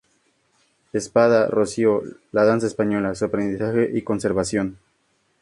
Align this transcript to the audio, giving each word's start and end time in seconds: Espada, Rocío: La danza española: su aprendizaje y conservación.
Espada, 0.93 1.45
Rocío: 1.45 2.01
La 2.31 2.43
danza 2.43 2.65
española: 2.65 3.13
su 3.13 3.25
aprendizaje 3.25 3.87
y 3.93 4.01
conservación. 4.01 4.79